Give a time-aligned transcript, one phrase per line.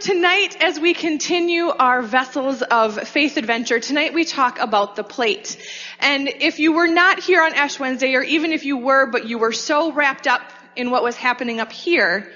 [0.00, 5.56] Tonight, as we continue our vessels of faith adventure, tonight we talk about the plate.
[6.00, 9.26] And if you were not here on Ash Wednesday, or even if you were, but
[9.26, 10.42] you were so wrapped up
[10.74, 12.30] in what was happening up here,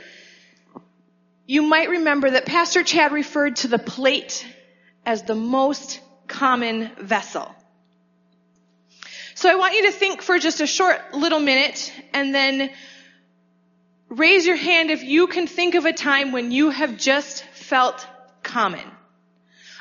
[1.46, 4.46] you might remember that Pastor Chad referred to the plate
[5.04, 7.54] as the most common vessel.
[9.34, 12.70] So I want you to think for just a short little minute and then
[14.08, 18.04] raise your hand if you can think of a time when you have just felt
[18.42, 18.84] common.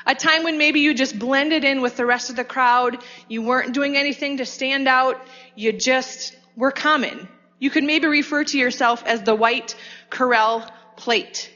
[0.06, 3.42] A time when maybe you just blended in with the rest of the crowd, you
[3.42, 5.20] weren't doing anything to stand out,
[5.56, 7.28] you just were common.
[7.58, 9.74] You could maybe refer to yourself as the white
[10.08, 11.52] Corelle plate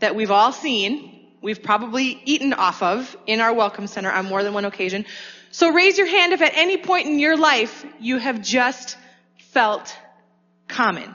[0.00, 4.42] that we've all seen, we've probably eaten off of in our welcome center on more
[4.42, 5.04] than one occasion.
[5.50, 8.96] So raise your hand if at any point in your life you have just
[9.52, 9.94] felt
[10.66, 11.14] common.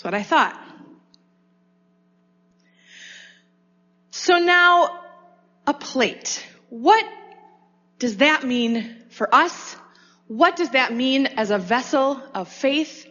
[0.00, 0.58] That's what I thought.
[4.12, 4.98] So now,
[5.66, 6.42] a plate.
[6.70, 7.04] What
[7.98, 9.76] does that mean for us?
[10.26, 13.06] What does that mean as a vessel of faith?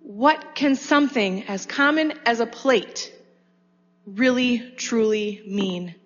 [0.00, 3.12] What can something as common as a plate
[4.06, 5.96] really, truly mean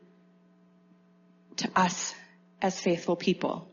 [1.58, 2.16] to us
[2.60, 3.72] as faithful people?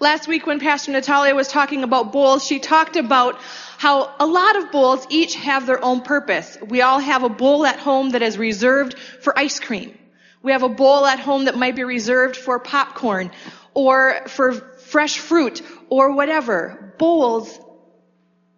[0.00, 3.40] Last week when Pastor Natalia was talking about bowls, she talked about
[3.78, 6.58] how a lot of bowls each have their own purpose.
[6.66, 9.96] We all have a bowl at home that is reserved for ice cream.
[10.42, 13.30] We have a bowl at home that might be reserved for popcorn
[13.72, 16.94] or for fresh fruit or whatever.
[16.98, 17.58] Bowls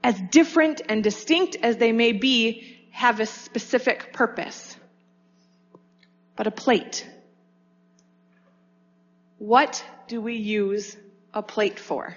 [0.03, 4.77] as different and distinct as they may be, have a specific purpose.
[6.37, 7.05] But a plate.
[9.39, 10.97] What do we use
[11.37, 12.17] a plate for?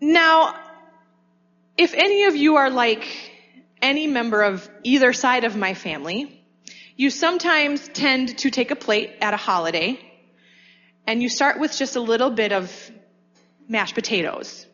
[0.00, 0.56] Now,
[1.76, 3.04] if any of you are like
[3.80, 6.40] any member of either side of my family,
[6.96, 10.00] you sometimes tend to take a plate at a holiday
[11.06, 12.90] and you start with just a little bit of
[13.68, 14.66] mashed potatoes.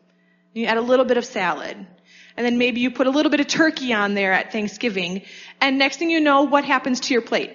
[0.53, 1.85] You add a little bit of salad.
[2.37, 5.23] And then maybe you put a little bit of turkey on there at Thanksgiving.
[5.59, 7.53] And next thing you know, what happens to your plate?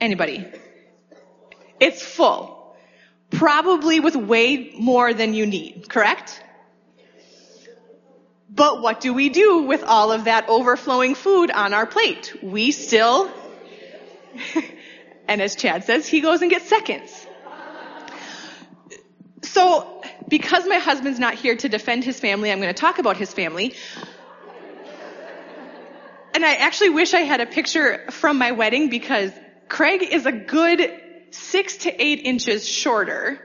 [0.00, 0.44] Anybody?
[1.80, 2.76] It's full.
[3.30, 6.42] Probably with way more than you need, correct?
[8.48, 12.36] But what do we do with all of that overflowing food on our plate?
[12.42, 13.28] We still,
[15.28, 17.26] and as Chad says, he goes and gets seconds.
[19.42, 23.16] So because my husband's not here to defend his family, I'm going to talk about
[23.16, 23.74] his family.
[26.34, 29.32] And I actually wish I had a picture from my wedding because
[29.68, 30.80] Craig is a good
[31.36, 33.40] six to eight inches shorter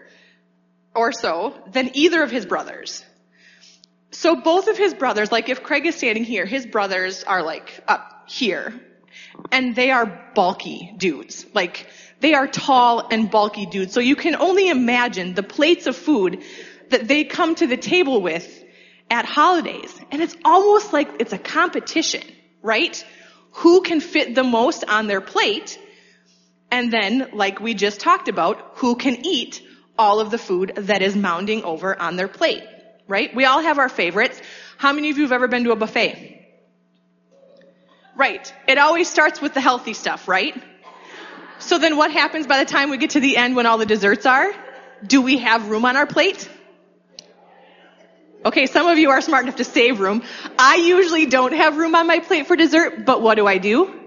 [0.95, 3.03] or so than either of his brothers.
[4.11, 7.83] So both of his brothers, like if Craig is standing here, his brothers are like
[7.87, 8.73] up here.
[9.51, 11.45] And they are bulky dudes.
[11.53, 11.87] Like,
[12.19, 13.93] they are tall and bulky dudes.
[13.93, 16.43] So you can only imagine the plates of food
[16.89, 18.63] that they come to the table with
[19.09, 19.93] at holidays.
[20.11, 22.23] And it's almost like it's a competition,
[22.61, 23.03] right?
[23.51, 25.79] Who can fit the most on their plate?
[26.71, 29.61] And then, like we just talked about, who can eat
[29.97, 32.63] all of the food that is mounding over on their plate,
[33.07, 33.35] right?
[33.35, 34.41] We all have our favorites.
[34.77, 36.35] How many of you have ever been to a buffet?
[38.15, 38.53] Right.
[38.67, 40.61] It always starts with the healthy stuff, right?
[41.59, 43.85] So then what happens by the time we get to the end when all the
[43.85, 44.51] desserts are?
[45.05, 46.49] Do we have room on our plate?
[48.45, 50.23] Okay, some of you are smart enough to save room.
[50.57, 53.98] I usually don't have room on my plate for dessert, but what do I do?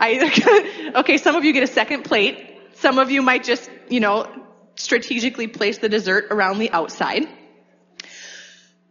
[0.00, 2.60] I, okay, some of you get a second plate.
[2.74, 4.30] Some of you might just, you know,
[4.76, 7.28] strategically place the dessert around the outside.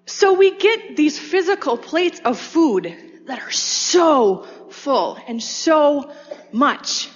[0.06, 2.96] So we get these physical plates of food
[3.28, 6.14] that are so full and so
[6.52, 7.10] much,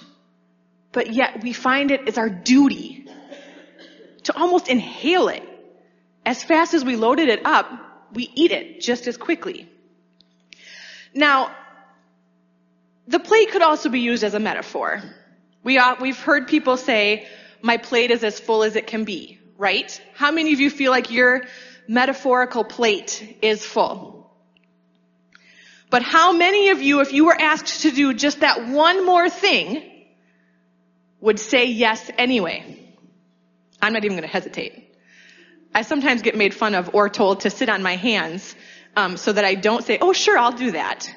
[0.92, 3.06] but yet we find it is our duty
[4.24, 5.42] to almost inhale it
[6.24, 7.70] as fast as we loaded it up,
[8.12, 9.68] we eat it just as quickly.
[11.14, 11.54] Now,
[13.06, 15.02] the plate could also be used as a metaphor.
[15.62, 17.26] We, we've heard people say,
[17.60, 20.00] my plate is as full as it can be, right?
[20.14, 21.44] How many of you feel like your
[21.88, 24.30] metaphorical plate is full?
[25.90, 29.28] But how many of you, if you were asked to do just that one more
[29.28, 30.06] thing,
[31.20, 32.78] would say yes anyway?
[33.80, 34.96] I'm not even going to hesitate.
[35.74, 38.54] I sometimes get made fun of or told to sit on my hands
[38.96, 41.10] um, so that I don't say, "Oh, sure, I'll do that."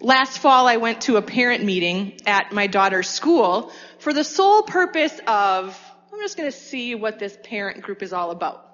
[0.00, 4.62] Last fall, I went to a parent meeting at my daughter's school for the sole
[4.62, 5.80] purpose of
[6.12, 8.66] I'm just going to see what this parent group is all about.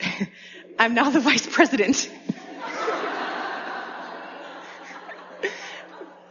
[0.78, 2.10] I'm now the vice president.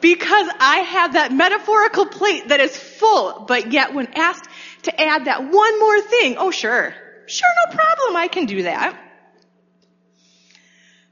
[0.01, 4.49] because I have that metaphorical plate that is full, but yet when asked
[4.83, 6.93] to add that one more thing, oh sure,
[7.25, 9.04] sure, no problem, I can do that.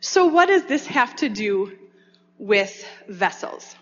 [0.03, 1.71] So what does this have to do
[2.37, 3.73] with vessels?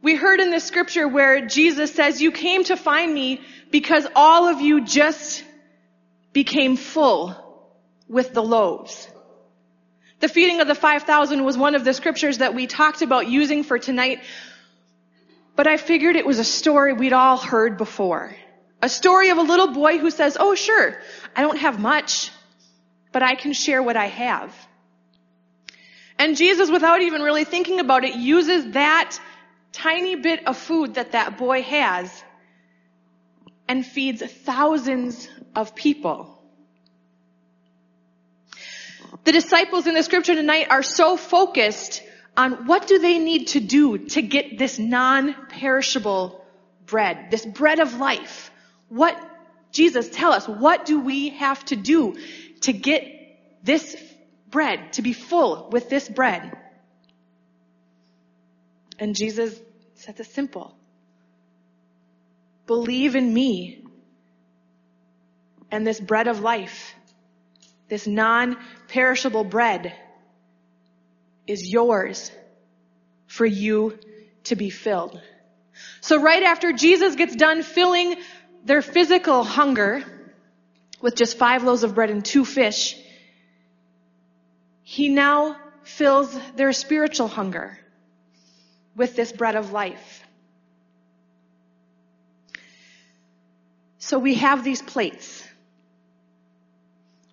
[0.00, 4.48] We heard in the scripture where Jesus says, you came to find me because all
[4.48, 5.44] of you just
[6.32, 7.36] became full
[8.08, 9.06] with the loaves.
[10.20, 13.62] The feeding of the 5,000 was one of the scriptures that we talked about using
[13.62, 14.20] for tonight,
[15.54, 18.34] but I figured it was a story we'd all heard before.
[18.80, 20.96] A story of a little boy who says, oh sure,
[21.36, 22.30] I don't have much,
[23.16, 24.54] but I can share what I have.
[26.18, 29.18] And Jesus, without even really thinking about it, uses that
[29.72, 32.22] tiny bit of food that that boy has
[33.66, 36.42] and feeds thousands of people.
[39.24, 42.02] The disciples in the scripture tonight are so focused
[42.36, 46.44] on what do they need to do to get this non-perishable
[46.84, 48.50] bread, this bread of life.
[48.90, 49.18] What,
[49.72, 52.18] Jesus, tell us, what do we have to do
[52.62, 53.04] to get
[53.62, 53.96] this
[54.50, 56.56] bread, to be full with this bread?
[58.98, 59.58] And Jesus
[59.94, 60.74] says it simple.
[62.66, 63.84] Believe in me
[65.70, 66.94] and this bread of life,
[67.88, 69.94] this non-perishable bread
[71.46, 72.32] is yours
[73.26, 73.98] for you
[74.44, 75.20] to be filled.
[76.00, 78.16] So right after Jesus gets done filling
[78.64, 80.04] their physical hunger
[81.00, 82.96] with just five loaves of bread and two fish,
[84.82, 87.78] he now fills their spiritual hunger
[88.94, 90.22] with this bread of life.
[93.98, 95.42] So we have these plates.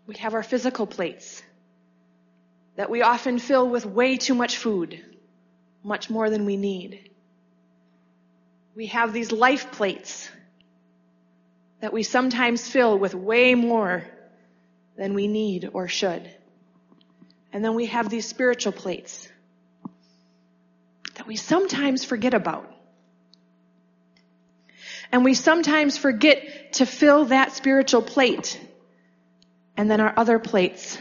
[0.08, 1.42] We have our physical plates
[2.76, 5.00] that we often fill with way too much food,
[5.84, 7.12] much more than we need.
[8.76, 10.30] We have these life plates
[11.84, 14.06] that we sometimes fill with way more
[14.96, 16.30] than we need or should.
[17.52, 19.28] And then we have these spiritual plates
[21.16, 22.74] that we sometimes forget about.
[25.12, 28.58] And we sometimes forget to fill that spiritual plate.
[29.76, 30.98] And then our other plates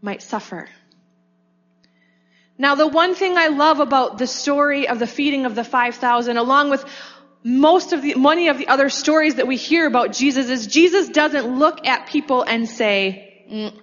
[0.00, 0.66] might suffer.
[2.56, 6.38] Now, the one thing I love about the story of the feeding of the 5,000,
[6.38, 6.86] along with
[7.42, 11.08] most of the, many of the other stories that we hear about Jesus, is Jesus
[11.08, 13.80] doesn't look at people and say, mm,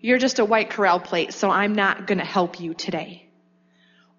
[0.00, 3.26] you're just a white Corelle plate, so I'm not gonna help you today.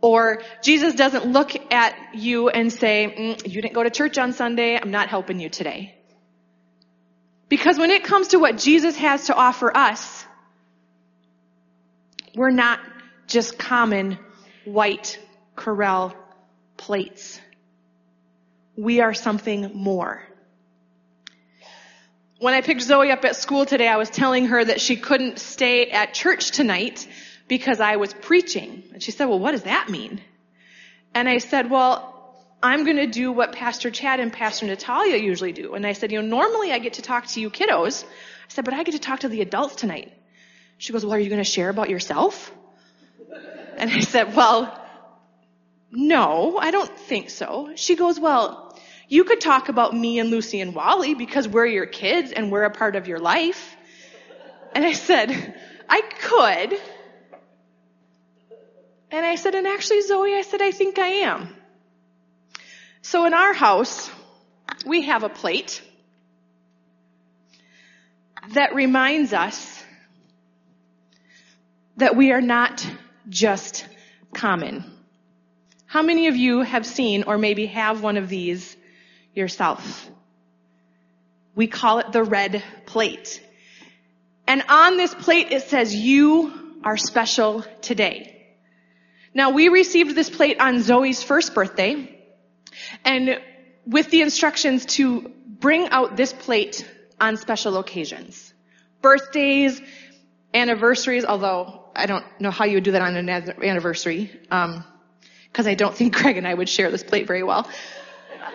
[0.02, 4.34] Or Jesus doesn't look at you and say, mm, you didn't go to church on
[4.34, 5.96] Sunday, I'm not helping you today.
[7.50, 10.26] Because when it comes to what Jesus has to offer us,
[12.36, 12.80] we're not
[13.28, 14.18] just common
[14.66, 15.20] white
[15.56, 16.16] Corelle
[16.78, 17.40] plates.
[18.76, 20.24] We are something more.
[22.40, 25.40] When I picked Zoe up at school today, I was telling her that she couldn't
[25.40, 27.08] stay at church tonight
[27.48, 28.84] because I was preaching.
[28.92, 30.20] And she said, well, what does that mean?
[31.14, 35.52] And I said, well, I'm going to do what Pastor Chad and Pastor Natalia usually
[35.52, 35.76] do.
[35.76, 38.04] And I said, you know, normally I get to talk to you kiddos.
[38.04, 38.08] I
[38.48, 40.12] said, but I get to talk to the adults tonight.
[40.78, 42.52] She goes, well, are you going to share about yourself?
[43.78, 44.83] And I said, well,
[45.96, 47.72] no, I don't think so.
[47.76, 48.76] She goes, well,
[49.08, 52.64] you could talk about me and Lucy and Wally because we're your kids and we're
[52.64, 53.76] a part of your life.
[54.74, 55.56] And I said,
[55.88, 56.80] I could.
[59.12, 61.56] And I said, and actually, Zoe, I said, I think I am.
[63.04, 64.10] So in our house,
[64.88, 65.84] we have a plate
[68.54, 69.84] that reminds us
[71.98, 72.84] that we are not
[73.30, 73.86] just
[74.34, 74.93] common.
[75.94, 78.76] How many of you have seen or maybe have one of these
[79.36, 80.10] yourself?
[81.54, 83.40] We call it the red plate.
[84.48, 88.48] And on this plate it says, you are special today.
[89.36, 92.20] Now we received this plate on Zoe's first birthday
[93.06, 93.40] and
[93.86, 96.90] with the instructions to bring out this plate
[97.22, 98.52] on special occasions.
[99.04, 99.80] Birthdays,
[100.56, 104.86] anniversaries, although I don't know how you would do that on an anniversary, um,
[105.54, 107.70] because I don't think Greg and I would share this plate very well.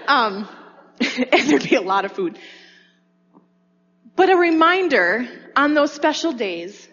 [0.06, 0.48] Um,
[1.00, 2.38] and there'd be a lot of food.
[4.16, 6.88] But a reminder on those special days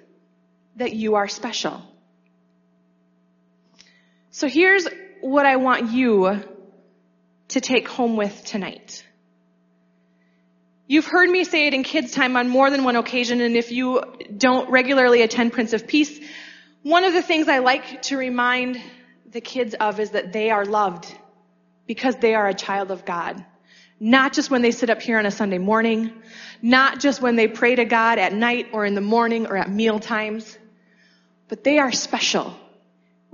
[0.76, 1.82] that you are special.
[4.30, 4.88] So here's
[5.22, 6.44] what I want you
[7.48, 9.04] to take home with tonight.
[10.88, 13.72] You've heard me say it in kids time on more than one occasion, and if
[13.72, 14.04] you
[14.38, 16.20] don't regularly attend Prince of Peace,
[16.84, 18.80] one of the things I like to remind
[19.36, 21.14] the kids of is that they are loved
[21.88, 23.44] because they are a child of God.
[24.00, 26.14] Not just when they sit up here on a Sunday morning,
[26.62, 29.70] not just when they pray to God at night or in the morning or at
[29.70, 30.58] meal times,
[31.50, 32.58] but they are special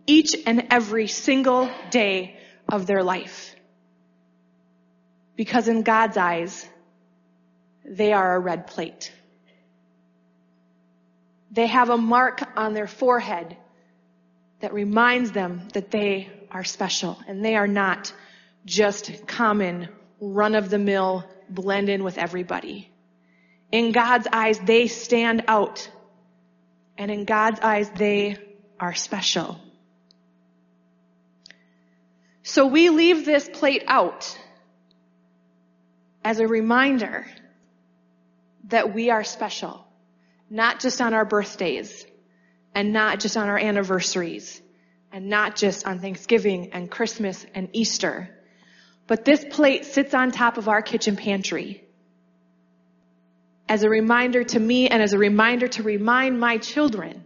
[0.08, 2.36] each and every single day
[2.68, 3.56] of their life.
[5.36, 6.68] Because in God's eyes,
[7.86, 9.14] they are a red plate.
[11.52, 13.56] They have a mark on their forehead
[14.62, 18.14] that reminds them that they are special and they are not
[18.66, 19.90] just common,
[20.20, 22.90] run of the mill, blend in with everybody.
[23.72, 25.90] In God's eyes, they stand out.
[26.98, 28.38] And in God's eyes, they
[28.80, 29.60] are special.
[32.44, 34.38] So we leave this plate out
[36.24, 37.26] as a reminder
[38.66, 39.86] that we are special,
[40.50, 42.06] not just on our birthdays
[42.74, 44.62] and not just on our anniversaries
[45.12, 48.30] and not just on Thanksgiving and Christmas and Easter,
[49.08, 51.84] but this plate sits on top of our kitchen pantry
[53.68, 57.24] as a reminder to me and as a reminder to remind my children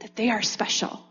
[0.00, 1.04] that they are special.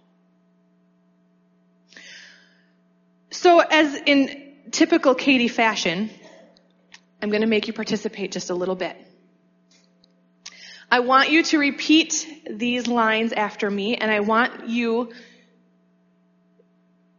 [3.31, 6.09] So as in typical Katie fashion,
[7.21, 9.06] I'm going to make you participate just a little bit.
[10.89, 15.11] I want you to repeat these lines after me, and I want you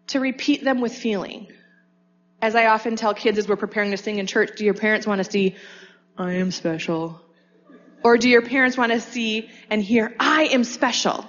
[0.09, 1.49] to repeat them with feeling.
[2.41, 5.07] As I often tell kids as we're preparing to sing in church, do your parents
[5.07, 5.57] want to see,
[6.17, 7.21] I am special?
[8.03, 11.29] Or do your parents want to see and hear, I am special?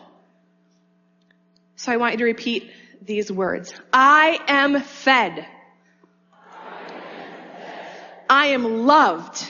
[1.75, 3.73] So I want you to repeat these words.
[3.91, 5.45] I am fed.
[8.29, 9.43] I am loved.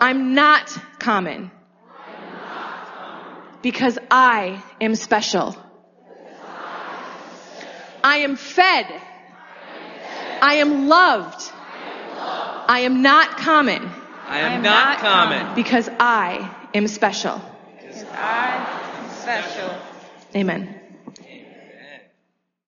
[0.00, 1.50] I'm not common.
[3.60, 5.56] Because I am special.
[8.02, 8.86] I am fed.
[10.40, 11.52] I am loved.
[12.68, 13.88] I am not common.
[14.26, 15.54] I am not common.
[15.54, 17.40] Because I am special.
[17.80, 18.56] Because I
[18.98, 19.70] am special.
[20.34, 20.81] Amen.